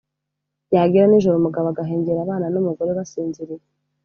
Byagera 0.69 1.05
nijoro 1.09 1.35
umugabo 1.37 1.67
agahengera 1.69 2.19
abana 2.21 2.47
n’umugore 2.53 2.91
basinziriye, 2.97 3.63